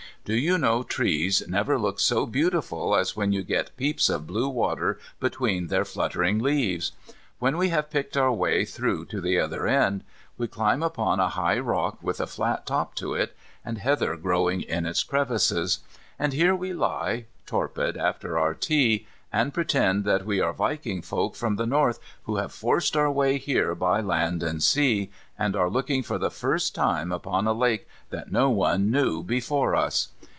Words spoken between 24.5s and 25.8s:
sea, and are